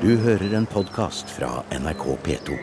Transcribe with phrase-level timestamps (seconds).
[0.00, 2.54] Du hører en podkast fra NRK P2.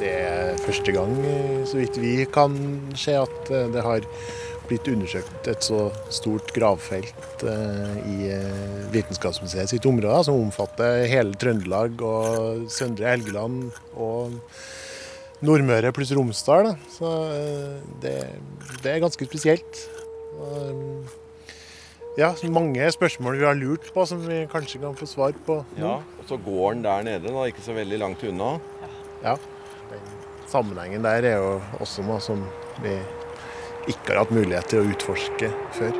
[0.00, 1.12] Det er første gang,
[1.68, 2.56] så vidt vi kan
[2.96, 4.08] se, at eh, det har
[4.68, 11.36] blitt undersøkt et så stort gravfelt eh, i eh, Vitenskapsmuseet sitt område, som omfatter hele
[11.40, 14.36] Trøndelag og Søndre Helgeland og
[15.46, 16.70] Nordmøre pluss Romsdal.
[16.70, 16.74] Da.
[16.92, 18.16] Så eh, det,
[18.82, 19.84] det er ganske spesielt.
[22.16, 25.82] Ja, mange spørsmål vi har lurt på, som vi kanskje kan få svar på nå.
[25.82, 28.54] Ja, og så gården der nede, da, ikke så veldig langt unna.
[29.24, 29.36] Ja,
[29.90, 30.08] den
[30.48, 32.44] sammenhengen der er jo også noe som
[32.84, 32.96] vi
[33.86, 35.98] ikke har hatt mulighet til å utforske før.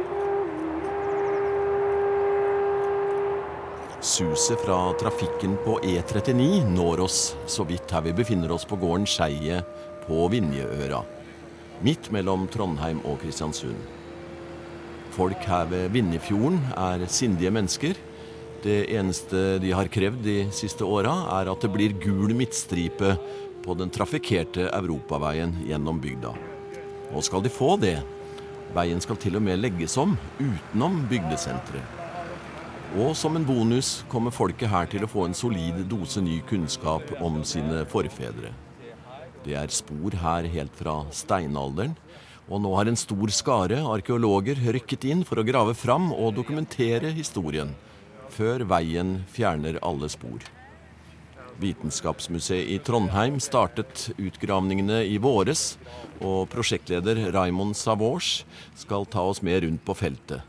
[4.07, 7.21] Suset fra trafikken på E39 når oss
[7.51, 9.63] så vidt her vi befinner oss på gården Skeie
[10.05, 11.01] på Vinjeøra.
[11.83, 13.81] Midt mellom Trondheim og Kristiansund.
[15.17, 17.99] Folk her ved Vinjefjorden er sindige mennesker.
[18.63, 23.17] Det eneste de har krevd de siste åra, er at det blir gul midtstripe
[23.65, 26.37] på den trafikkerte europaveien gjennom bygda.
[27.13, 27.99] Og skal de få det,
[28.75, 32.03] veien skal til og med legges om utenom bygdesenteret.
[32.97, 37.11] Og som en bonus kommer folket her til å få en solid dose ny kunnskap
[37.21, 38.53] om sine forfedre.
[39.45, 41.97] Det er spor her helt fra steinalderen,
[42.47, 47.11] og nå har en stor skare arkeologer rykket inn for å grave fram og dokumentere
[47.15, 47.75] historien,
[48.31, 50.47] før veien fjerner alle spor.
[51.61, 55.79] Vitenskapsmuseet i Trondheim startet utgravningene i våres,
[56.21, 58.45] og prosjektleder Raymond Savors
[58.77, 60.45] skal ta oss med rundt på feltet.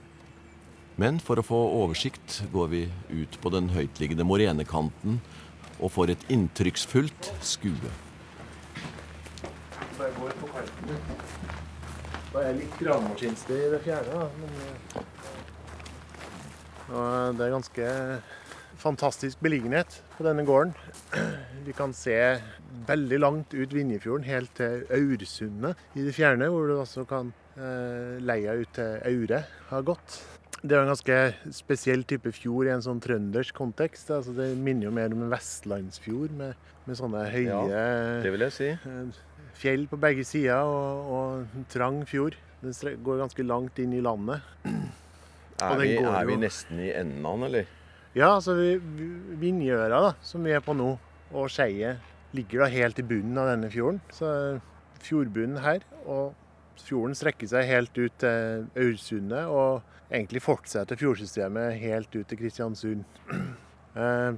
[0.98, 5.20] Men for å få oversikt går vi ut på den høytliggende morenekanten
[5.78, 7.92] og får et inntrykksfullt skue.
[9.98, 10.98] Jeg går på kanten.
[12.34, 14.26] Da er litt gravemaskinstøy i det fjerne.
[16.90, 17.88] Men, det er ganske
[18.78, 20.74] fantastisk beliggenhet på denne gården.
[21.68, 22.16] Vi kan se
[22.88, 28.18] veldig langt ut Vinjefjorden, helt til Aursundet i det fjerne, hvor du også kan eh,
[28.24, 30.20] leie ut til Aure har gått.
[30.58, 31.18] Det er en ganske
[31.54, 34.10] spesiell type fjord i en sånn trøndersk kontekst.
[34.14, 37.46] Altså, det minner jo mer om en vestlandsfjord med, med sånne høye
[38.50, 38.72] jeg si.
[38.74, 39.24] Eh,
[39.58, 42.38] Fjell på begge sider og, og en trang fjord.
[42.62, 42.74] Den
[43.06, 44.46] går ganske langt inn i landet.
[45.62, 47.74] Er vi, er vi nesten i enden av den, eller?
[48.16, 50.98] Ja, altså vi- vi- Vinjøra, da, som vi er på nå,
[51.34, 51.98] og Skeiet,
[52.34, 54.02] ligger da helt i bunnen av denne fjorden.
[54.12, 54.60] Så
[55.00, 56.34] fjordbunnen her, og
[56.78, 59.82] fjorden strekker seg helt ut til Aursundet, og
[60.12, 63.04] egentlig fortsetter fjordsystemet helt ut til Kristiansund.
[63.98, 64.34] Eh,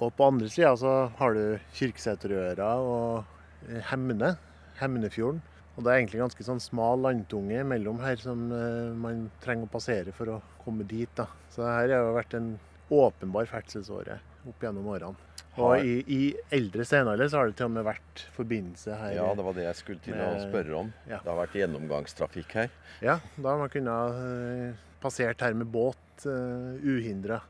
[0.00, 3.24] og på andre sida så har du Kirkeseterøra og
[3.68, 4.36] eh, Hemne,
[4.78, 5.40] Hemnefjorden.
[5.76, 9.72] Og det er egentlig ganske sånn smal landtunge mellom her som eh, man trenger å
[9.72, 11.10] passere for å komme dit.
[11.18, 11.26] da.
[11.50, 12.52] Så her har jo vært en
[12.90, 15.28] åpenbar ferdselsåre opp gjennom årene.
[15.60, 16.20] Og i, i
[16.54, 19.16] eldre steinalder så har det til og med vært forbindelse her.
[19.18, 20.92] Ja, det var det jeg skulle til å spørre om.
[21.10, 21.18] ja.
[21.18, 22.70] Det har vært gjennomgangstrafikk her.
[23.04, 27.40] Ja, da har man kunnet eh, passert her med båt uh, uhindra.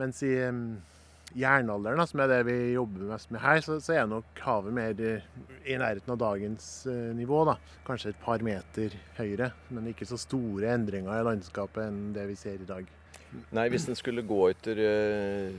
[0.00, 0.80] mens i um,
[1.36, 4.74] jernalderen, da, som er det vi jobber mest med her, så, så er nok havet
[4.74, 5.26] mer eh,
[5.68, 7.44] i nærheten av dagens uh, nivå.
[7.48, 7.56] da.
[7.86, 12.38] Kanskje et par meter høyere, men ikke så store endringer i landskapet enn det vi
[12.38, 12.88] ser i dag.
[13.54, 15.58] Nei, hvis en skulle gå etter eh,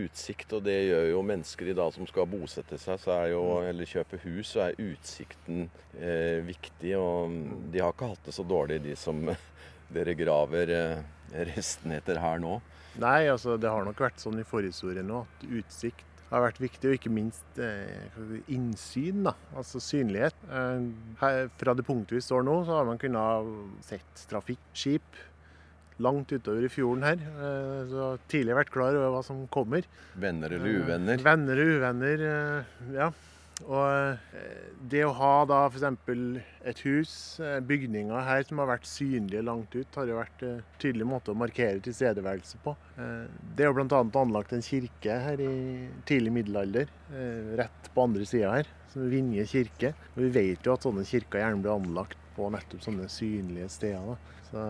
[0.00, 3.00] utsikt, og det gjør jo mennesker i dag som skal bosette seg,
[3.32, 5.64] jo, eller kjøpe hus, så er utsikten
[5.98, 6.94] eh, viktig.
[6.98, 7.34] Og
[7.72, 9.24] de har ikke hatt det så dårlig, de som
[9.94, 11.02] dere graver eh,
[11.50, 12.60] restene etter her nå.
[13.00, 16.86] Nei, altså det har nok vært sånn i forhistorien nå at utsikt har vært viktig,
[16.86, 20.36] og ikke minst eh, innsyn, da, altså synlighet.
[20.46, 20.86] Eh,
[21.22, 25.18] her, fra det punktet vi står nå, så har man kunnet sett trafikkskip
[26.00, 27.20] langt utover i fjorden her.
[27.20, 29.88] Eh, så tidlig vært klar over hva som kommer.
[30.20, 31.18] Venner eller uvenner.
[31.18, 33.10] Eh, Venner og uvenner, eh, ja.
[33.60, 34.16] Og
[34.88, 35.82] det å ha da f.eks.
[36.64, 37.10] et hus,
[37.68, 41.36] bygninger her som har vært synlige langt ut, har jo vært en tydelig måte å
[41.36, 42.72] markere tilstedeværelse på.
[42.96, 44.00] Det er jo bl.a.
[44.22, 45.52] anlagt en kirke her i
[46.08, 46.88] tidlig middelalder,
[47.60, 49.92] rett på andre sida her, som Vinje kirke.
[50.14, 54.18] Og vi vet jo at sånne kirker gjerne blir anlagt på nettopp sånne synlige steder.
[54.50, 54.62] Så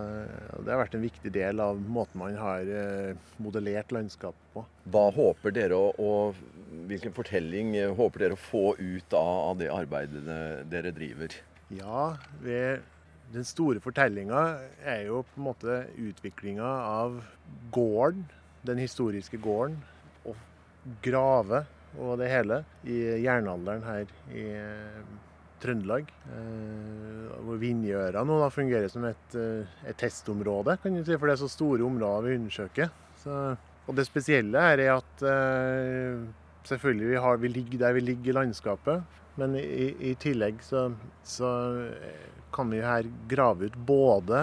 [0.60, 4.64] Det har vært en viktig del av måten man har eh, modellert landskapet på.
[4.92, 6.10] Hva håper dere å,
[6.90, 10.24] hvilken fortelling eh, håper dere å få ut av, det arbeidet
[10.70, 11.38] dere driver?
[11.72, 12.10] Ja,
[13.30, 14.42] den store fortellinga
[14.82, 17.20] er jo på en måte utviklinga av
[17.72, 18.26] gården
[18.66, 19.78] den historiske gården
[20.28, 20.36] og
[21.04, 21.64] grave
[21.98, 25.00] og det hele i jernalderen her i eh,
[25.60, 26.10] Trøndelag.
[26.32, 27.10] Eh,
[27.44, 31.36] hvor Vinjeøra nå da fungerer som et, eh, et, testområde, kan du si, for det
[31.36, 32.92] er så store områder vi undersøker.
[33.22, 33.38] Så,
[33.86, 36.24] og det spesielle er at eh,
[36.68, 40.90] selvfølgelig vi, har, vi ligger der vi ligger i landskapet, men i, i tillegg så,
[41.24, 41.52] så,
[42.52, 44.40] kan vi her grave ut både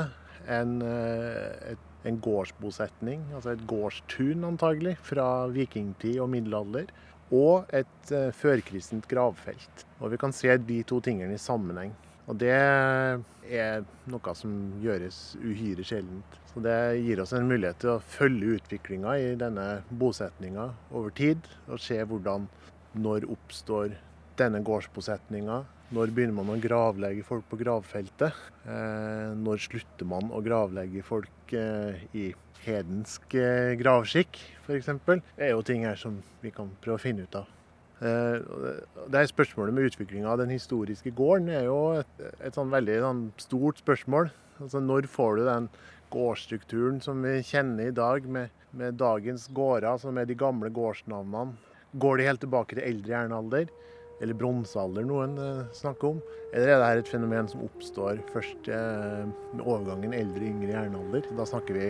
[0.47, 6.87] en, eh, et, en gårdsbosetning, altså et gårdstun antagelig, fra vikingtid og middelalder
[7.33, 9.85] og et uh, førkristent gravfelt.
[9.99, 11.93] Og Vi kan se de to tingene i sammenheng.
[12.27, 14.53] Og Det er noe som
[14.83, 16.39] gjøres uhyre sjeldent.
[16.51, 21.39] Så Det gir oss en mulighet til å følge utviklinga i denne bosetninga over tid,
[21.67, 22.49] og se hvordan,
[22.97, 23.95] når oppstår
[24.37, 25.63] denne gårdsbosetninga,
[25.95, 28.35] når begynner man å gravlegge folk på gravfeltet?
[28.67, 32.25] Eh, når slutter man å gravlegge folk eh, i
[32.65, 34.89] hedensk eh, gravskikk, f.eks.,
[35.37, 37.53] er jo ting her som vi kan prøve å finne ut av.
[37.97, 42.97] Det er Spørsmålet med utviklinga av den historiske gården er jo et, et sånn veldig
[43.01, 44.29] sånn stort spørsmål.
[44.61, 45.69] Altså Når får du den
[46.13, 51.57] gårdsstrukturen som vi kjenner i dag, med, med dagens gårder, som er de gamle gårdsnavnene?
[51.97, 53.73] Går de helt tilbake til eldre jernalder?
[54.21, 56.21] Eller bronsealder, noen eh, snakker om?
[56.51, 61.27] Eller er dette et fenomen som oppstår først med overgangen eldre-yngre jernalder?
[61.37, 61.89] Da snakker vi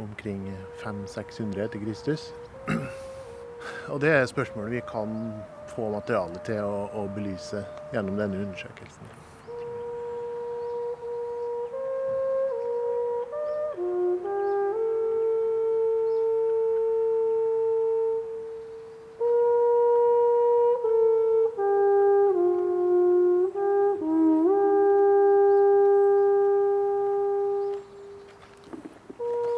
[0.00, 0.44] omkring
[0.82, 2.28] 500-600 etter Kristus.
[3.90, 5.16] Og det er spørsmålet vi kan
[5.74, 7.64] få materiale til å, å belyse
[7.94, 9.16] gjennom denne undersøkelsen.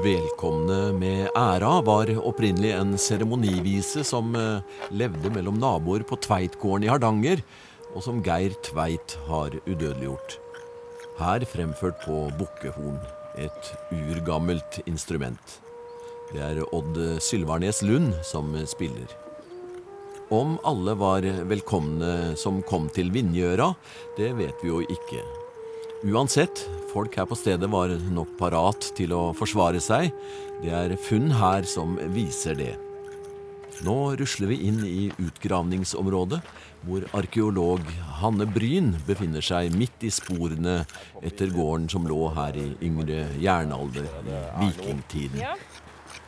[0.03, 6.91] Velkomne med æra var opprinnelig en seremonivise som eh, levde mellom naboer på Tveitgården i
[6.91, 7.43] Hardanger,
[7.95, 10.41] og som Geir Tveit har udødeliggjort.
[11.21, 12.99] Her fremført på bukkehorn,
[13.39, 15.61] et urgammelt instrument.
[16.33, 19.07] Det er Odd Sylvarnes Lund som spiller.
[20.35, 23.71] Om alle var velkomne som kom til Vindgjøra,
[24.19, 25.23] det vet vi jo ikke.
[26.03, 30.09] Uansett, folk her på stedet var nok parat til å forsvare seg.
[30.59, 32.73] Det er funn her som viser det.
[33.87, 36.41] Nå rusler vi inn i utgravningsområdet,
[36.83, 37.87] hvor arkeolog
[38.19, 40.81] Hanne Bryn befinner seg midt i sporene
[41.23, 44.09] etter gården som lå her i yngre jernalder,
[44.59, 45.39] vikingtiden.
[45.39, 45.55] Ja.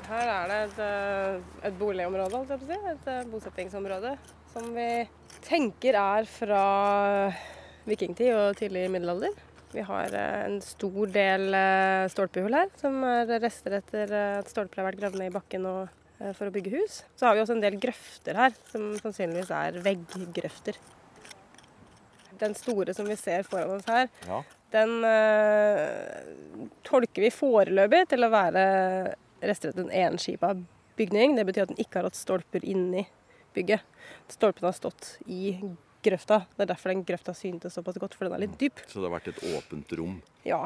[0.07, 4.15] Her er det et, eh, et boligområde, et eh, bosettingsområde,
[4.53, 4.87] som vi
[5.49, 6.63] tenker er fra
[7.91, 9.35] vikingtid og tidlig middelalder.
[9.75, 14.51] Vi har eh, en stor del eh, stolpehull her, som er rester etter eh, at
[14.51, 15.67] stolper har vært gravd ned i bakken
[16.39, 17.01] for å bygge hus.
[17.19, 20.79] Så har vi også en del grøfter her, som sannsynligvis er vegggrøfter.
[22.39, 24.39] Den store som vi ser foran oss her, ja.
[24.75, 28.65] den uh, tolker vi foreløpig til å være
[29.43, 30.53] rester etter en enskipa
[30.99, 31.35] bygning.
[31.37, 33.05] Det betyr at den ikke har hatt stolper inni
[33.55, 33.85] bygget.
[34.31, 35.59] Stolpene har stått i
[36.05, 36.41] grøfta.
[36.55, 38.83] Det er derfor den grøfta syntes såpass godt, for den er litt dyp.
[38.87, 40.19] Så det har vært et åpent rom?
[40.47, 40.63] Ja.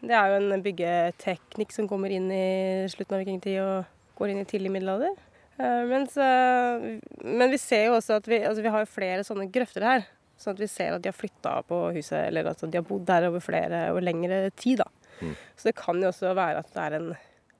[0.00, 2.44] Det er jo en byggeteknikk som kommer inn i
[2.92, 5.18] slutten av vikingtid og går inn i tidlig middelalder.
[5.58, 9.86] Eh, mens, men vi ser jo også at vi, altså vi har flere sånne grøfter
[9.86, 10.06] her.
[10.38, 13.08] Sånn at vi ser at de har flytta på huset, eller at de har bodd
[13.08, 14.84] der over flere og lengre tid.
[14.84, 14.86] da.
[15.18, 15.34] Mm.
[15.58, 17.08] Så det kan jo også være at det er en,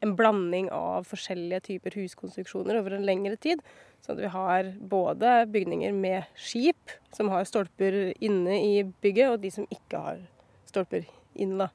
[0.04, 3.62] en blanding av forskjellige typer huskonstruksjoner over en lengre tid.
[4.04, 9.42] Sånn at vi har både bygninger med skip, som har stolper inne i bygget, og
[9.42, 10.22] de som ikke har
[10.68, 11.70] stolper inne.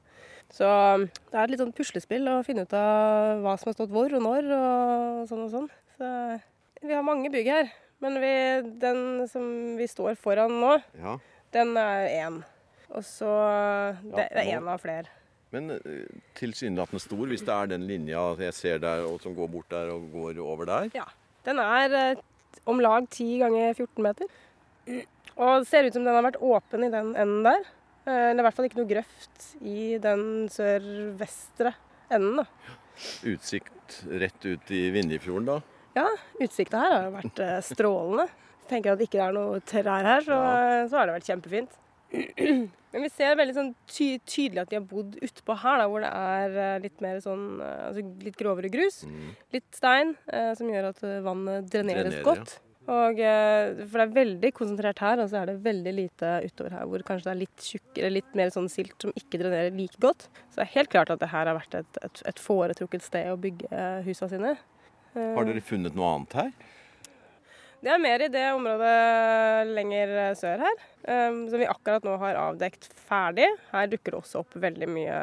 [0.54, 3.76] Så um, det er et litt sånn puslespill å finne ut av hva som har
[3.76, 5.70] stått hvor og når og sånn og sånn.
[5.96, 6.10] Så
[6.84, 7.72] vi har mange bygg her.
[8.04, 8.34] Men vi,
[8.82, 9.44] den som
[9.78, 11.16] vi står foran nå, ja.
[11.56, 12.40] den er én.
[12.92, 13.30] Og så
[14.02, 15.08] Det, det er én av flere.
[15.54, 19.50] Men eh, tilsynelatende stor, hvis det er den linja jeg ser der, og som går
[19.52, 20.90] bort der og går over der?
[20.96, 21.06] Ja.
[21.46, 22.22] Den er eh,
[22.70, 24.30] om lag 10 ganger 14 meter.
[25.34, 27.64] Og det ser ut som den har vært åpen i den enden der.
[28.04, 31.74] eller det er i hvert fall ikke noe grøft i den sørvestre
[32.12, 32.42] enden.
[32.42, 32.74] da.
[33.26, 35.60] Utsikt rett ut i Vinjefjorden, da?
[35.94, 36.08] Ja,
[36.42, 38.26] utsikta her har vært eh, strålende.
[38.70, 40.84] Tenker at det ikke er noe trær her, så, ja.
[40.88, 41.80] så har det vært kjempefint.
[42.94, 46.04] Men vi ser veldig sånn ty tydelig at de har bodd utpå her, da, hvor
[46.04, 49.00] det er eh, litt mer sånn eh, altså litt grovere grus.
[49.10, 49.32] Mm.
[49.56, 52.54] Litt stein, eh, som gjør at vannet dreneres Drener, godt.
[52.54, 52.60] Ja.
[52.94, 56.76] Og, eh, for det er veldig konsentrert her, og så er det veldig lite utover
[56.76, 59.98] her hvor kanskje det er litt tjukkere, litt mer sånn silt som ikke drenerer like
[60.04, 60.28] godt.
[60.52, 63.32] Så det er helt klart at det her har vært et, et, et foretrukket sted
[63.32, 64.54] å bygge husa sine.
[65.14, 66.54] Har dere funnet noe annet her?
[67.84, 72.38] Det er mer i det området lenger sør her, um, som vi akkurat nå har
[72.40, 73.44] avdekt ferdig.
[73.74, 75.18] Her dukker det også opp veldig mye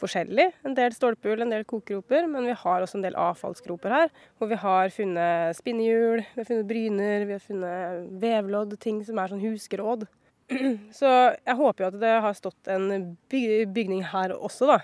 [0.00, 0.46] forskjellig.
[0.64, 4.14] En del stolpehull, en del kokegroper, men vi har også en del avfallsgroper her.
[4.40, 9.20] Hvor vi har funnet spinnehjul, vi har funnet bryner, vi har funnet vevlodd, ting som
[9.20, 10.08] er sånn husgeråd.
[11.02, 14.80] Så jeg håper jo at det har stått en bygning her også, da.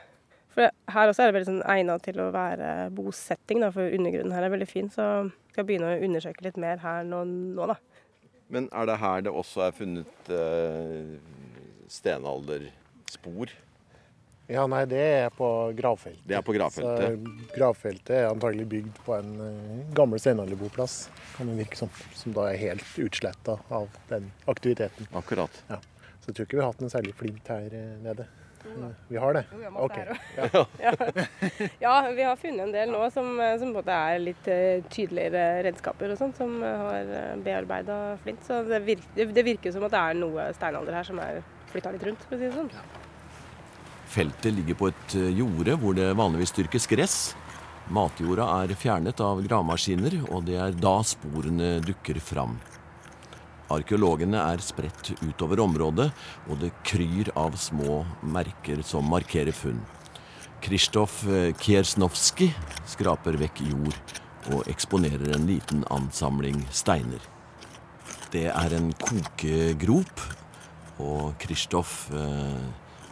[0.57, 4.33] For her også er det veldig sånn egnet til å være bosetting, da, for undergrunnen
[4.33, 4.89] her er veldig fin.
[4.93, 7.77] Så jeg skal begynne å undersøke litt mer her nå, nå da.
[8.49, 11.17] Men er det her det også er funnet eh,
[11.93, 13.53] stenalderspor?
[14.47, 16.23] Ja, nei, det er på gravfeltet.
[16.31, 17.19] Det er på gravfeltet.
[17.19, 21.91] Så gravfeltet er antagelig bygd på en uh, gammel steinalderboplass, kan det virke som.
[22.15, 25.11] Som da er helt utsletta av den aktiviteten.
[25.19, 25.63] Akkurat.
[25.67, 25.81] Ja.
[26.23, 28.29] Så jeg tror ikke vi har hatt en særlig flint her uh, nede.
[29.09, 29.43] Vi har det?
[29.53, 30.75] Jo, vi har masse her òg.
[30.81, 30.91] Ja.
[31.81, 31.95] ja.
[32.17, 36.21] vi har funnet en del nå som, som både er litt uh, tydeligere redskaper og
[36.21, 37.11] sånt, som har
[37.45, 38.45] bearbeida flint.
[38.47, 41.43] Så det virker, det virker, som at det er noe steinalder her som er
[41.73, 42.71] flytta litt rundt, for å si det sånn.
[44.17, 47.19] Feltet ligger på et jorde hvor det vanligvis dyrkes gress.
[47.87, 52.57] Matjorda er fjernet av gravemaskiner, og det er da sporene dukker fram.
[53.73, 56.11] Arkeologene er spredt utover området,
[56.47, 59.81] og det kryr av små merker som markerer funn.
[60.63, 61.21] Kristoff
[61.61, 62.49] Kiersnowski
[62.89, 64.15] skraper vekk jord
[64.55, 67.23] og eksponerer en liten ansamling steiner.
[68.33, 70.21] Det er en kokegrop,
[71.03, 72.67] og Kristoff eh,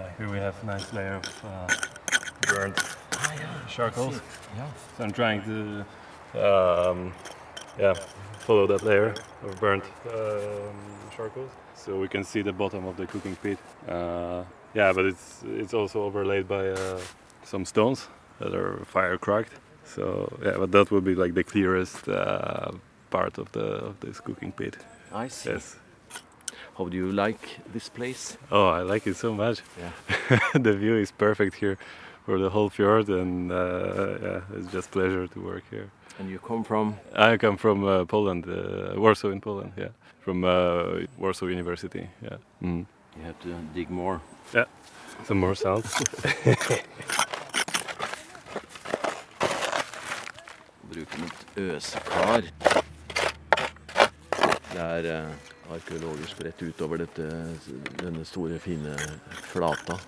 [6.42, 7.44] nice burnt charcoals.
[7.44, 7.94] So I'm trying to um, yeah,
[8.40, 10.76] follow that layer of burnt um,
[11.16, 13.58] charcoal, so we can see the bottom of the cooking pit.
[13.88, 17.00] Uh, yeah, but it's it's also overlaid by uh,
[17.44, 19.54] some stones that are fire cracked.
[19.84, 22.72] So yeah, but that would be like the clearest uh,
[23.10, 24.76] part of the of this cooking pit.
[25.12, 25.50] I see.
[25.50, 25.76] Yes.
[26.76, 28.38] How do you like this place?
[28.50, 29.62] Oh, I like it so much.
[29.78, 29.92] Yeah.
[30.54, 31.76] the view is perfect here
[32.24, 35.90] for the whole fjord, and uh, yeah, it's just pleasure to work here.
[36.18, 36.96] And you come from?
[37.14, 39.72] I come from uh, Poland, uh, Warsaw in Poland.
[39.76, 39.88] Yeah,
[40.20, 42.08] from uh, Warsaw University.
[42.22, 42.38] Yeah.
[42.62, 42.86] Mm.
[43.16, 44.20] You have to dig more.
[44.54, 44.64] Yeah,
[45.24, 45.84] some more sound.
[50.90, 52.42] Bruker et øsekar.
[54.72, 55.30] Det er uh,
[55.74, 57.56] arkeologer spredt utover dette,
[58.00, 58.96] denne store, fine
[59.52, 59.98] flata.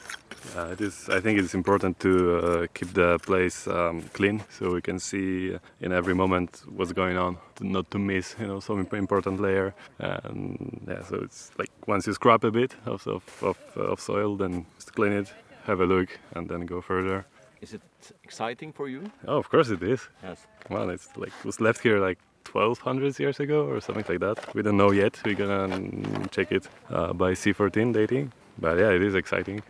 [0.56, 1.08] Uh, it is.
[1.08, 5.56] I think it's important to uh, keep the place um, clean, so we can see
[5.80, 9.74] in every moment what's going on, not to miss, you know, some important layer.
[9.98, 14.36] And yeah, so it's like once you scrap a bit of of, of, of soil,
[14.36, 15.32] then just clean it,
[15.64, 17.26] have a look, and then go further.
[17.60, 17.82] Is it
[18.24, 19.10] exciting for you?
[19.28, 20.08] Oh, of course it is.
[20.22, 20.46] Yes.
[20.70, 22.18] Well, it's like it was left here like
[22.50, 24.54] 1200 years ago or something like that.
[24.54, 25.20] We don't know yet.
[25.24, 28.32] We're gonna check it uh, by C14 dating.
[28.58, 29.62] But yeah, it is exciting.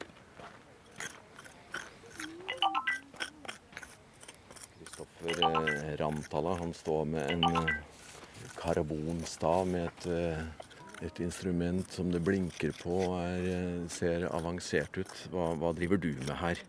[5.21, 7.75] Kristoffer Ramtala han står med en eh,
[8.57, 15.15] karbonstav med et, eh, et instrument som det blinker på er, ser avansert ut.
[15.33, 16.65] Hva, hva, driver du med her?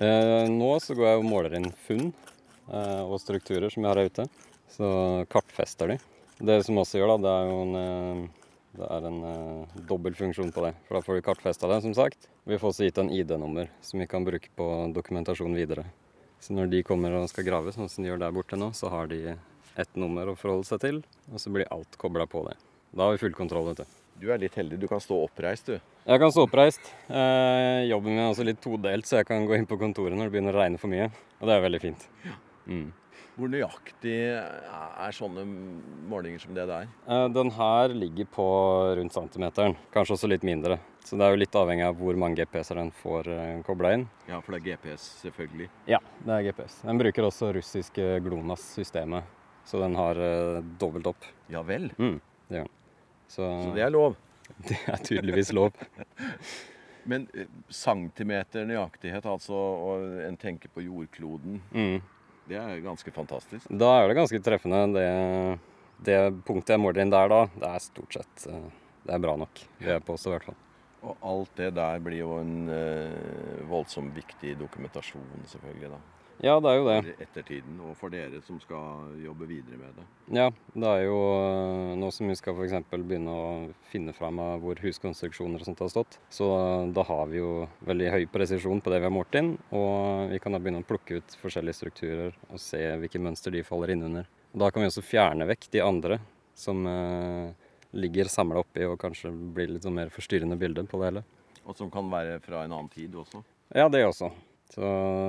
[0.00, 4.00] Eh, nå så går jeg og måler inn funn eh, og strukturer som jeg har
[4.00, 4.28] her ute.
[4.70, 4.90] Så
[5.32, 6.00] kartfester de.
[6.40, 8.28] Det som også gjør, da, det er jo en,
[8.78, 10.76] det er en eh, dobbel funksjon på det.
[10.86, 12.30] For da får vi kartfesta det, som sagt.
[12.48, 15.90] Vi får også gitt en ID-nummer som vi kan bruke på dokumentasjon videre.
[16.40, 18.88] Så når de kommer og skal grave, sånn som de gjør der borte nå, så
[18.92, 19.36] har de
[19.78, 22.56] ett nummer å forholde seg til, og så blir alt kobla på det.
[22.96, 23.96] Da har vi full kontroll, vet du.
[24.20, 24.76] Du er litt heldig.
[24.82, 25.78] Du kan stå oppreist, du.
[26.04, 26.90] Jeg kan stå oppreist.
[27.08, 30.28] Eh, jobben min er også litt todelt, så jeg kan gå inn på kontoret når
[30.28, 31.08] det begynner å regne for mye.
[31.40, 32.08] Og det er veldig fint.
[32.70, 32.88] Mm.
[33.40, 35.44] Hvor nøyaktig er sånne
[36.10, 36.88] målinger som det der?
[37.08, 38.46] Eh, den her ligger på
[38.98, 39.76] rundt centimeteren.
[39.94, 40.76] Kanskje også litt mindre.
[41.04, 44.04] Så det er jo litt avhengig av hvor mange GPS-er den får uh, kobla inn.
[44.28, 45.70] Ja, for det er GPS, selvfølgelig?
[45.88, 46.76] Ja, det er GPS.
[46.84, 49.30] Den bruker også russiske GLONASS-systemet,
[49.66, 51.30] så den har uh, dobbelt opp.
[51.50, 51.88] Ja vel?
[51.96, 52.76] Mm, det gjør den.
[53.30, 54.18] Så, så det er lov?
[54.68, 55.76] Det er tydeligvis lov.
[57.10, 57.28] Men
[57.72, 62.00] centimeter nøyaktighet, altså, og en tenker på jordkloden, mm.
[62.50, 63.70] Det er ganske fantastisk?
[63.70, 64.82] Da er det ganske treffende.
[64.98, 65.08] Det,
[66.10, 68.46] det punktet jeg måler inn der da, det er stort sett
[69.10, 69.62] det er bra nok.
[69.80, 70.58] Det er påstå i hvert fall.
[71.00, 75.94] Og alt det der blir jo en eh, voldsomt viktig dokumentasjon, selvfølgelig.
[75.94, 76.00] da.
[76.40, 76.98] Ja, det er jo det.
[77.04, 80.04] For ettertiden, og for dere som skal jobbe videre med det.
[80.36, 82.90] Ja, det er jo eh, nå som vi skal f.eks.
[82.90, 83.44] begynne å
[83.90, 86.18] finne fram av hvor huskonstruksjoner og sånt har stått.
[86.32, 86.48] Så
[86.94, 90.40] da har vi jo veldig høy presisjon på det vi har målt inn, og vi
[90.42, 94.26] kan da begynne å plukke ut forskjellige strukturer og se hvilke mønster de faller innunder.
[94.50, 96.18] Da kan vi også fjerne vekk de andre
[96.58, 97.54] som eh,
[97.94, 101.26] ligger samla oppi og kanskje blir litt sånn mer forstyrrende bilde på det hele.
[101.62, 103.44] Og som kan være fra en annen tid også.
[103.70, 104.32] Ja, det også.
[104.70, 104.86] Så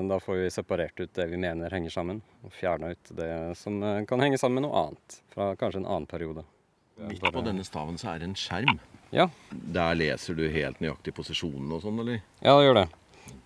[0.10, 3.78] da får vi separert ut det vi mener henger sammen, og fjerna ut det som
[3.86, 6.46] eh, kan henge sammen med noe annet fra kanskje en annen periode.
[6.98, 8.80] Midt på denne staven så er det en skjerm.
[9.12, 9.28] Ja.
[9.52, 12.22] Der leser du helt nøyaktig posisjonen og sånn, eller?
[12.42, 12.88] Ja, det gjør det.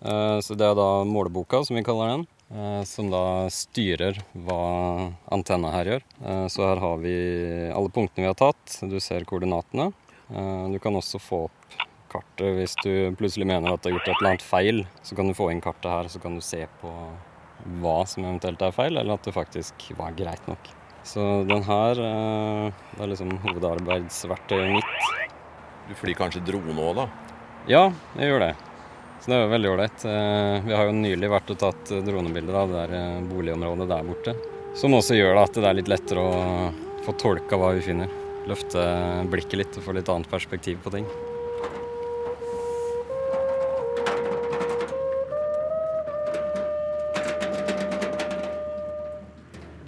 [0.06, 5.12] Eh, Så det er da måleboka, som vi kaller den, eh, som da styrer hva
[5.32, 6.02] antenna her gjør.
[6.24, 7.16] Eh, Så her har vi
[7.72, 8.78] alle punktene vi har tatt.
[8.88, 9.92] Du ser koordinatene.
[10.30, 11.52] Eh, Du kan også få opp
[12.08, 14.86] kartet hvis du plutselig mener at du har gjort et eller annet feil.
[15.02, 16.92] Så kan du få inn kartet her, så kan du se på
[17.82, 20.58] hva som eventuelt er feil, eller at det faktisk var greit nok.
[21.06, 25.10] Så den her eh, det er liksom hovedarbeidsverktøyet mitt.
[25.86, 27.04] Du flyr kanskje drone òg, da?
[27.70, 27.84] Ja,
[28.18, 28.54] jeg gjør det.
[29.22, 30.06] Så det er jo veldig ålreit.
[30.10, 34.10] Eh, Vi har jo nylig vært og tatt dronebilder av det der eh, boligområdet der
[34.10, 34.36] borte.
[34.76, 36.72] Som også gjør at det er litt lettere å
[37.06, 38.10] få tolka hva vi finner.
[38.50, 38.82] Løfte
[39.30, 41.06] blikket litt og få litt annet perspektiv på ting.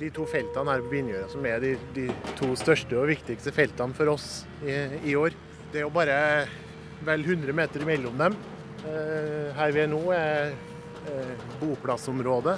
[0.09, 2.07] De to feltene her på Vinjøra som er de, de
[2.39, 4.73] to største og viktigste feltene for oss i,
[5.13, 5.37] i år.
[5.69, 6.15] Det er jo bare
[7.05, 8.39] vel 100 meter mellom dem.
[8.89, 10.55] Eh, her vi er nå, er
[11.61, 12.57] boplassområdet.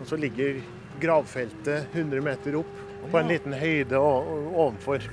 [0.00, 0.58] Og så ligger
[1.02, 5.06] gravfeltet 100 meter opp på en liten høyde ovenfor.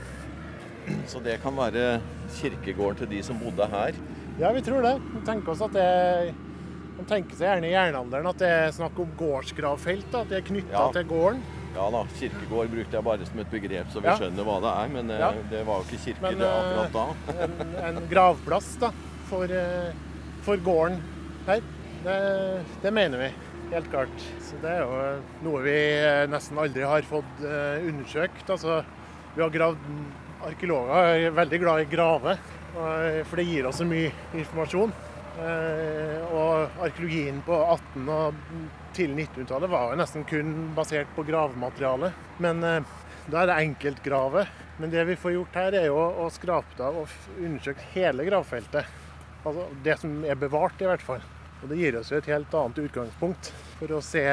[1.08, 2.00] Så det kan være
[2.40, 3.98] kirkegården til de som bodde her.
[4.42, 4.96] Ja, vi tror det.
[5.14, 6.34] Vi tenker oss at det
[7.02, 10.12] Man tenker seg gjerne i jernalderen at det er snakk om gårdsgravfelt.
[10.14, 10.92] da, At det er knytta Ja.
[10.94, 11.40] til gården.
[11.74, 14.18] Ja da, kirkegård brukte jeg bare som et begrep, så vi Ja.
[14.20, 14.88] skjønner hva det er.
[14.94, 15.32] Men eh, Ja.
[15.50, 17.06] det var jo ikke kirke Men, det akkurat da.
[17.88, 18.92] en, en gravplass da,
[19.32, 19.92] for, eh,
[20.44, 21.02] for gården
[21.48, 21.62] her.
[22.04, 23.32] Det, det mener vi,
[23.74, 24.18] helt klart.
[24.42, 28.46] Så Det er jo noe vi eh, nesten aldri har fått eh, undersøkt.
[28.48, 28.84] Altså,
[29.36, 29.78] vi har gravd
[30.42, 32.38] Arkeologer er veldig glad i grave,
[32.74, 34.92] for det gir oss så mye informasjon.
[35.42, 38.42] Eh, og arkeologien på 1800- og
[38.94, 42.12] tidlig 1900-tallet var jo nesten kun basert på gravmateriale.
[42.44, 42.96] Men eh,
[43.32, 44.52] da er det enkeltgraver.
[44.82, 48.98] Men det vi får gjort her, er jo å skrape av og undersøke hele gravfeltet.
[49.42, 51.24] Altså det som er bevart, i hvert fall.
[51.62, 54.24] Og det gir oss jo et helt annet utgangspunkt for å se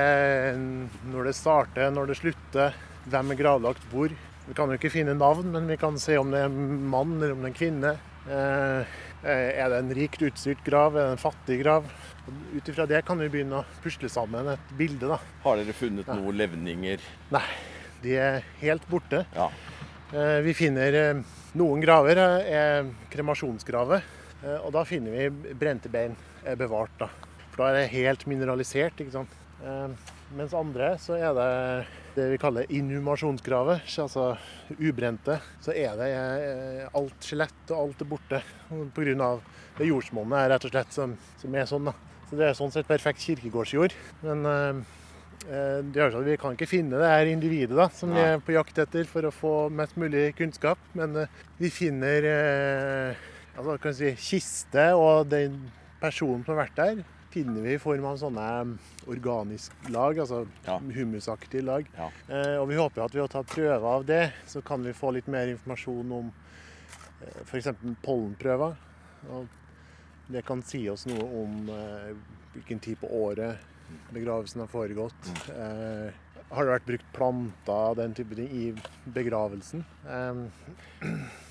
[1.08, 4.12] når det starter, når det slutter, hvem er gravlagt hvor.
[4.48, 7.18] Vi kan jo ikke finne navn, men vi kan se om det er en mann
[7.18, 7.92] eller om det er en kvinne.
[8.28, 11.86] Eh, er det en rikt utstyrt grav, er det en fattig grav?
[12.54, 15.08] Ut ifra det kan vi begynne å pusle sammen et bilde.
[15.08, 15.18] da.
[15.44, 17.00] Har dere funnet noen levninger?
[17.34, 17.44] Nei,
[18.02, 19.24] de er helt borte.
[19.34, 19.48] Ja.
[20.12, 21.22] Eh, Vi finner eh,
[21.58, 24.04] noen graver eh, er kremasjonsgraver,
[24.44, 26.14] eh, og da finner vi brente bein
[26.56, 26.94] bevart.
[27.00, 27.08] da.
[27.50, 29.00] For da er det helt mineralisert.
[29.00, 29.34] ikke sant?
[29.64, 29.88] Eh,
[30.36, 31.86] Mens andre så er det
[32.18, 34.28] det vi kaller inhumasjonsgraver, altså
[34.76, 35.38] ubrente.
[35.64, 39.32] Så er det eh, alt skjelett og alt er borte pga.
[39.78, 41.90] det jordsmonnet er rett og slett som, som er sånn.
[41.90, 41.96] da.
[42.28, 43.94] Så det er sånn sett perfekt kirkegårdsjord.
[44.26, 44.86] Men eh,
[45.46, 48.20] Eh, Det gjør så at Vi kan ikke finne det her individet da, som vi
[48.20, 53.28] er på jakt etter for å få mest mulig kunnskap, men eh, vi finner eh,
[53.56, 55.60] altså, kan si, kiste og den
[56.02, 60.78] personen som har vært der, finner vi i form av sånne organisk lag, altså Ja.
[60.78, 61.86] humusaktige lag.
[61.96, 62.10] Ja.
[62.28, 65.12] Eh, og Vi håper at ved å ta prøver av det, så kan vi få
[65.12, 66.32] litt mer informasjon om
[67.22, 67.68] eh, f.eks.
[68.02, 68.76] pollenprøver.
[69.30, 69.48] Og
[70.30, 72.14] det kan si oss noe om eh,
[72.54, 73.58] hvilken tid på året
[74.12, 75.30] begravelsen har foregått.
[75.48, 76.10] Eh,
[76.50, 78.74] har det vært brukt planter den type ting i
[79.12, 79.84] begravelsen?
[80.08, 81.08] Eh,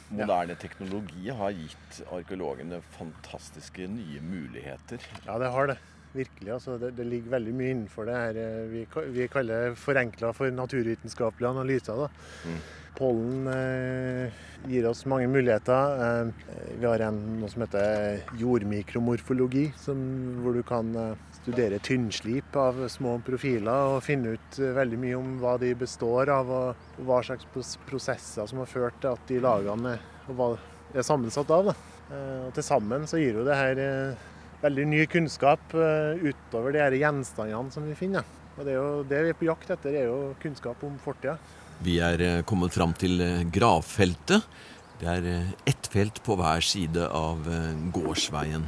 [0.10, 5.04] Moderne teknologi har gitt arkeologene fantastiske nye muligheter.
[5.26, 5.78] ja, det har det.
[6.14, 6.52] Virkelig.
[6.54, 10.54] Altså, det, det ligger veldig mye innenfor det her eh, vi, vi kaller forenkla for
[10.56, 12.06] naturvitenskapelige analyser.
[12.06, 12.08] Da.
[12.48, 12.62] Mm.
[12.98, 14.40] Pollen eh,
[14.72, 16.02] gir oss mange muligheter.
[16.02, 20.00] Eh, vi har en, noe som heter jordmikromorfologi, som,
[20.42, 25.18] hvor du kan eh, studere tynnslip av små profiler og finne ut eh, veldig mye
[25.18, 29.40] om hva de består av, og hva slags prosesser som har ført til at de
[29.44, 31.72] lagene er, sammensatt av.
[31.72, 34.26] Eh, og Til sammen så gir jo det her eh,
[34.64, 38.26] veldig ny kunnskap utover de her gjenstandene som vi finner.
[38.58, 41.38] Og det, jo, det vi er på jakt etter, er jo kunnskap om fortida.
[41.86, 43.22] Vi er kommet fram til
[43.54, 44.50] gravfeltet.
[44.98, 47.46] Det er ett felt på hver side av
[47.94, 48.66] gårdsveien.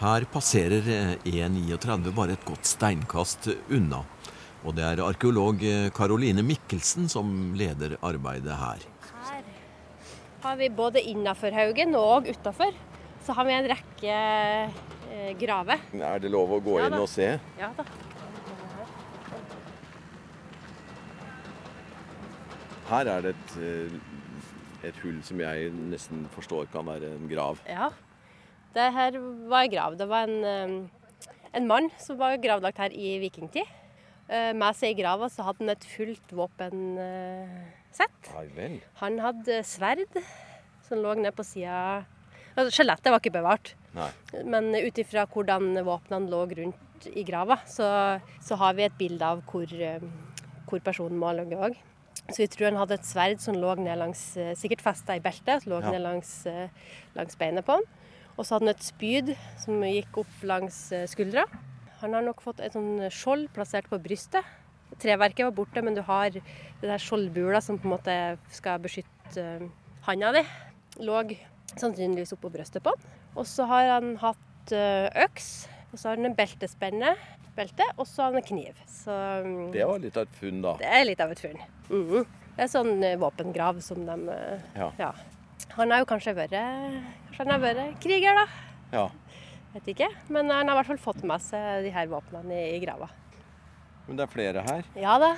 [0.00, 4.00] Her passerer eh, E39 bare et godt steinkast unna.
[4.64, 5.60] Og det er arkeolog
[5.96, 8.84] Karoline Mikkelsen som leder arbeidet her.
[9.20, 9.44] Her
[10.42, 12.72] har vi både innafor haugen og utafor.
[13.24, 14.14] Så har vi en rekke
[15.12, 15.82] eh, graver.
[15.92, 17.34] Er det lov å gå Ja inn og se?
[17.60, 17.84] Ja da.
[22.90, 23.98] Her er det et, eh,
[24.88, 27.60] et hull som jeg nesten forstår kan være en grav.
[27.68, 27.90] Ja.
[28.74, 29.16] Det her
[29.50, 29.96] var en grav.
[29.98, 31.28] Det var en, eh,
[31.58, 33.66] en mann som var gravlagt her i vikingtid.
[34.28, 38.30] Eh, Med seg i grava så hadde han et fullt våpensett.
[39.00, 40.06] Han hadde sverd
[40.86, 42.04] som lå ned på sida
[42.56, 43.74] altså, Skjelettet var ikke bevart.
[43.94, 44.10] Nei.
[44.46, 49.24] Men ut ifra hvordan våpnene lå rundt i grava, så, så har vi et bilde
[49.26, 50.02] av hvor, eh,
[50.68, 51.78] hvor personen må ha ligget òg.
[52.30, 55.22] Så vi tror han hadde et sverd som lå ned langs eh, Sikkert festa i
[55.24, 55.90] beltet, som lå Ja.
[55.90, 56.68] ned langs, eh,
[57.16, 57.88] langs beinet på han.
[58.40, 61.44] Og så hadde han et spyd som gikk opp langs eh, skuldra.
[62.00, 64.46] Han har nok fått et sånn skjold plassert på brystet.
[65.00, 66.40] Treverket var borte, men du har det
[66.80, 68.14] der skjoldbula som på en måte
[68.56, 69.66] skal beskytte eh,
[70.06, 70.44] handa di.
[71.04, 71.18] Lå
[71.76, 73.04] sannsynligvis oppå brystet på han.
[73.36, 75.50] Og så har han hatt eh, øks,
[75.92, 77.12] og så har han en beltespenne,
[77.58, 78.80] belte, og så har han en kniv.
[78.88, 79.12] Så
[79.44, 80.78] mm, Det var litt av et funn, da.
[80.80, 81.60] det er litt av et funn.
[81.90, 82.36] Mhm.
[82.56, 84.16] Det er sånn eh, våpengrav som de
[84.76, 84.88] ja.
[84.98, 85.12] Ja.
[85.80, 88.46] Han har jo kanskje vært Kanskje han har vært kriger, da.
[88.92, 89.06] Ja.
[89.74, 90.08] Vet ikke.
[90.28, 93.06] Men han har i hvert fall fått med seg de her våpnene i, i grava.
[94.08, 94.84] Men det er flere her.
[94.98, 95.34] Ja da.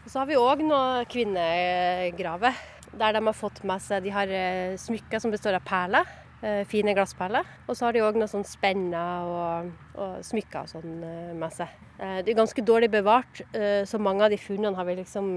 [0.00, 2.56] Og så har vi òg noen kvinnegraver
[2.96, 6.08] der de har fått med seg De har eh, smykker som består av perler.
[6.42, 7.46] eh, Fine glassperler.
[7.68, 9.68] Og så har de òg noen sånn spenner og,
[10.00, 11.76] og smykker og sånn eh, med seg.
[12.00, 13.42] Det er ganske dårlig bevart,
[13.84, 15.34] så mange av de funnene har vi liksom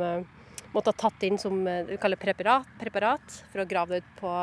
[0.74, 4.04] eh, måttet ha tatt inn som du vi kaller preparat, preparat for å grave det
[4.04, 4.34] ut på,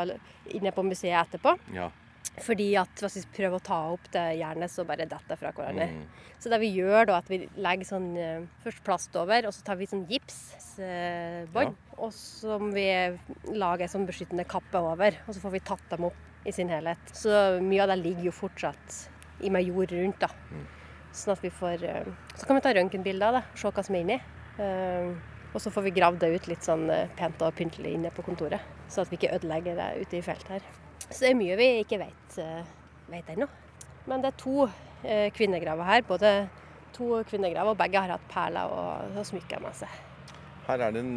[0.59, 1.57] inne på museet etterpå.
[1.75, 1.91] Ja.
[2.41, 5.53] Fordi at hvis vi prøver å ta opp det jernet, så bare detter det fra
[5.53, 5.89] hverandre.
[5.91, 6.31] Mm.
[6.41, 9.65] Så det vi gjør da, at vi legger sånn eh, først plast over, og så
[9.67, 11.79] tar vi sånn gipsbånd.
[12.01, 12.87] Og så må vi
[13.61, 16.71] lage en sånn beskyttende kappe over, og så får vi tatt dem opp i sin
[16.73, 17.13] helhet.
[17.13, 19.01] Så mye av det ligger jo fortsatt
[19.45, 20.31] i med jord rundt, da.
[21.17, 23.99] Sånn at vi får eh, Så kan vi ta røntgenbilder av det, se hva som
[23.99, 24.21] er inni.
[25.51, 28.23] Og så får vi gravd det ut litt sånn eh, pent og pyntelig inne på
[28.27, 28.63] kontoret.
[28.91, 30.69] Så at vi ikke ødelegger det ute i feltet her.
[31.09, 32.71] Så det er mye vi ikke vet, eh,
[33.11, 33.49] vet ennå.
[34.11, 36.07] Men det er to eh, kvinnegraver her.
[36.07, 36.33] Både
[36.95, 39.99] to kvinnegraver, og begge har hatt perler og, og smykker med seg.
[40.69, 41.15] Her er det en,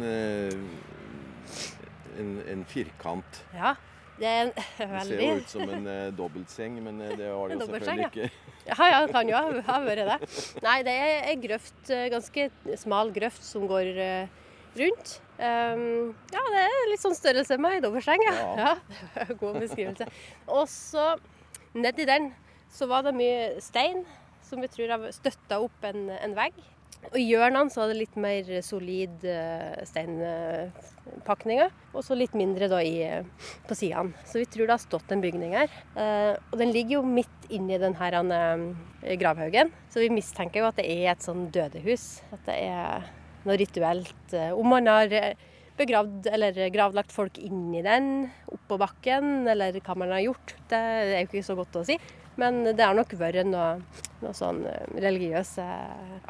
[2.18, 3.42] en, en firkant.
[3.54, 3.74] Ja,
[4.18, 7.58] det en Det ser jo ut som en eh, dobbeltseng, men eh, det var det
[7.58, 8.30] jo selvfølgelig ikke.
[8.64, 10.28] Ja, ja, det kan jo ha vært det.
[10.64, 12.46] Nei, det er ei grøft, eh, ganske
[12.80, 14.38] smal grøft som går eh,
[14.78, 15.18] rundt.
[15.34, 18.34] Um, ja, det er litt sånn størrelse med ei dobbeltseng, ja.
[18.40, 18.72] Ja.
[19.18, 19.26] ja.
[19.40, 20.08] God beskrivelse.
[20.48, 21.10] Og så
[21.76, 22.30] nedi den
[22.72, 24.04] så var det mye stein
[24.44, 26.56] som vi tror har støtta opp en, en vegg.
[27.12, 31.72] Og i hjørnene så var det litt mer solid uh, steinpakninger.
[31.94, 34.16] Og så litt mindre da i, eh, på sidene.
[34.26, 35.70] Så vi tror det har stått en bygning her.
[35.94, 38.40] Eh, og den ligger jo midt inni denne
[39.04, 39.70] eh, gravhaugen.
[39.92, 42.08] Så vi mistenker jo at det er et sånn dødehus.
[42.34, 43.06] At det er
[43.44, 44.16] noe rituelt.
[44.32, 45.34] eh, om man har eh,
[45.78, 50.54] begravd eller gravlagt folk inni den, oppå bakken, eller hva man har gjort.
[50.70, 51.98] Det er jo ikke så godt å si.
[52.40, 53.78] Men det har nok vært noe,
[54.22, 55.64] noe sånn eh, religiøse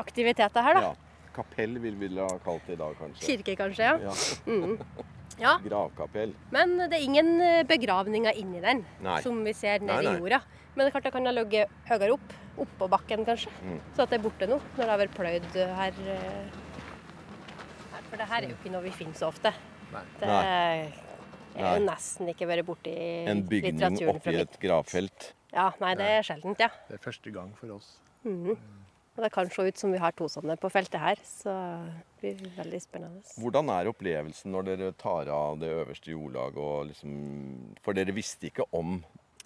[0.01, 0.91] aktiviteter her, da.
[0.91, 1.31] Ja.
[1.35, 3.25] Kapell vil vi ha kalt det i dag, kanskje.
[3.27, 3.95] Kirke, kanskje, ja.
[4.05, 4.17] Ja.
[4.47, 4.77] Mm.
[5.45, 5.55] ja.
[5.65, 6.35] Gravkapell.
[6.55, 9.21] Men det er ingen eh, begravninger inni den, Nei.
[9.25, 10.43] som vi ser nede i jorda.
[10.75, 13.53] Men det er klart det kan ha ligget høyere opp, oppå bakken kanskje.
[13.65, 13.81] Mm.
[13.97, 16.05] Så at det er borte nå, når det har vært pløyd her.
[18.15, 19.51] For det her er jo ikke noe vi finner så ofte.
[19.91, 20.03] Nei.
[20.23, 22.93] Det er jo nesten ikke vært borti
[23.31, 25.33] En bygning oppi et gravfelt.
[25.55, 26.69] Ja, nei, det er sjeldent, ja.
[26.87, 27.89] Det er første gang for oss.
[28.23, 28.55] Mhm.
[29.15, 31.53] Og det kan se ut som vi har to sånne på feltet her, så
[32.21, 33.23] det blir veldig spennende.
[33.39, 37.13] Hvordan er opplevelsen når dere tar av det øverste jordlaget og liksom
[37.83, 39.05] For dere visste ikke om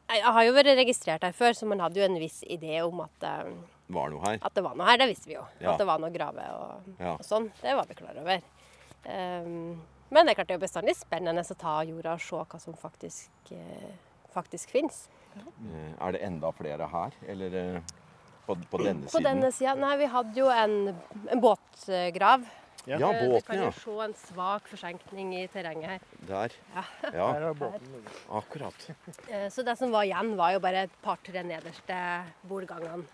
[0.09, 3.01] Jeg har jo vært registrert her før, så man hadde jo en viss idé om
[3.05, 3.53] at eh,
[3.93, 4.39] var noe her?
[4.45, 5.45] At det var noe her, det visste vi jo.
[5.61, 5.73] Ja.
[5.73, 7.15] At det var noe grave og, Ja.
[7.15, 7.51] og sånn.
[7.61, 8.41] Det var vi klar over.
[9.05, 9.81] Ehm,
[10.11, 12.61] men det er klart det er jo bestandig spennende å ta jorda og se hva
[12.61, 13.91] som faktisk, uh,
[14.33, 15.09] faktisk fins.
[15.37, 17.81] Eh, Er det enda flere her, eller eh,
[18.47, 19.25] på, på denne På siden?
[19.29, 20.95] denne sida Nei, vi hadde jo en,
[21.31, 22.47] en båtgrav.
[22.89, 23.67] Ja, Eh, Vi Du kan ja.
[23.69, 26.01] jo se en svak forsenkning i terrenget her.
[26.27, 26.55] Der.
[26.75, 26.85] Ja.
[27.13, 28.89] Ja, Her har båten akkurat.
[29.29, 33.05] Eh, Så det som var igjen, var jo bare et par-tre nederste bordgangene.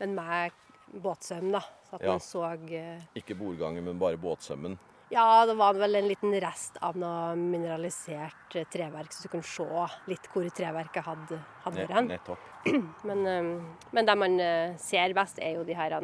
[0.00, 0.50] Men med
[0.94, 1.60] båtsøm, da.
[1.90, 2.10] Så at Ja.
[2.12, 4.78] man så eh, Ikke bordgangen, men bare båtsømmen.
[5.08, 9.46] Ja, det var vel en liten rest av noe mineralisert eh, treverk, så du kunne
[9.46, 12.28] se litt hvor treverket hadde, hadde vært.
[13.08, 13.46] Men, eh,
[13.94, 15.94] men det man eh, ser best, er jo de her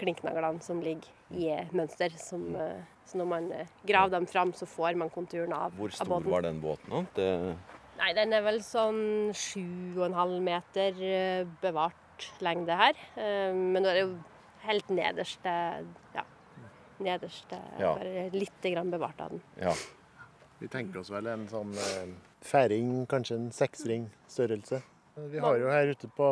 [0.00, 2.14] klinknaglene som ligger i mønster.
[2.20, 3.50] Som, eh, så når man
[3.86, 5.82] graver dem fram, så får man konturen av, båten.
[5.82, 6.30] Hvor stor båten.
[6.32, 7.10] var den båten?
[7.18, 7.28] Det,
[7.96, 10.98] Nei, den er vel sånn sju og en halv meter
[11.62, 12.98] bevart lengde her.
[13.16, 14.10] Men nå er det jo
[14.66, 15.48] helt nederst.
[15.48, 16.26] Ja.
[17.04, 17.94] Nederste Ja.
[17.98, 19.42] Bare litt grann bevart av den.
[19.60, 19.74] ja.
[20.58, 24.78] Vi tenker oss vel en sånn eh, færing, kanskje en seksring størrelse.
[25.16, 26.30] Vi har jo her ute på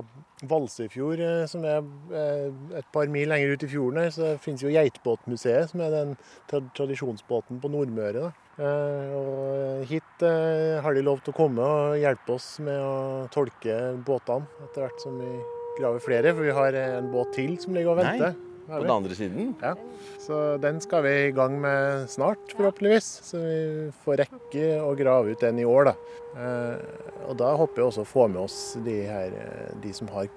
[0.48, 1.82] Valsøyfjord, eh, som er
[2.16, 2.48] eh,
[2.80, 6.16] et par mil lenger ut i fjorden her, så finnes jo Geitbåtmuseet, som er den
[6.48, 8.30] tradisjonsbåten på Nordmøre.
[8.30, 8.32] da.
[8.64, 13.26] Eh, og hit eh, har de lov til å komme og hjelpe oss med å
[13.34, 15.32] tolke båtene etter hvert som vi
[15.80, 18.36] graver flere, for vi har en båt til som ligger og Nei, venter.
[18.66, 19.54] På den andre siden?
[19.62, 19.74] Ja,
[20.18, 23.08] så den skal vi i gang med snart, forhåpentligvis.
[23.28, 23.58] Så vi
[24.04, 25.94] får rekke å grave ut den i år, da.
[26.40, 30.08] Eh, og da håper jeg også å få med oss de, her, eh, de som
[30.14, 30.30] har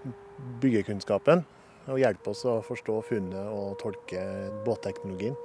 [0.64, 1.46] byggekunnskapen,
[1.88, 4.22] og hjelpe oss å forstå funnet og tolke
[4.68, 5.38] båtteknologien.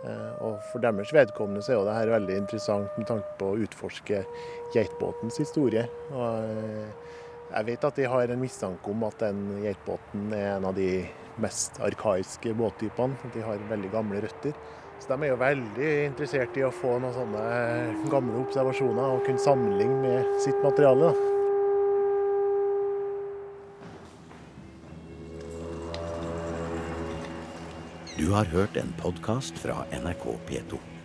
[0.00, 3.52] Eh, og for deres vedkommende så er jo det her veldig interessant med tanke på
[3.52, 4.24] å utforske
[4.72, 5.84] geitbåtens historie.
[6.16, 6.48] Og
[7.50, 11.02] jeg vet at de har en mistanke om at den geitbåten er en av de
[11.42, 13.32] mest arkaiske båttypene.
[13.34, 14.54] De har veldig gamle røtter.
[15.00, 17.44] Så de er jo veldig interessert i å få noen sånne
[18.12, 21.10] gamle observasjoner og kunne sammenligne med sitt materiale.
[21.10, 21.30] da.
[28.20, 30.99] Du har hørt en podkast fra NRK P2.